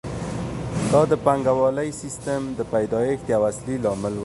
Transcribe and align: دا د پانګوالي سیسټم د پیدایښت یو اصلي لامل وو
دا 0.91 1.01
د 1.11 1.13
پانګوالي 1.25 1.89
سیسټم 2.01 2.41
د 2.57 2.59
پیدایښت 2.73 3.25
یو 3.35 3.41
اصلي 3.51 3.75
لامل 3.85 4.13
وو 4.15 4.19